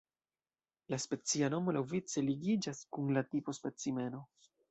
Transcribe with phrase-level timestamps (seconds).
[0.93, 4.25] La specia nomo laŭvice ligiĝas kun la tipo-specimeno.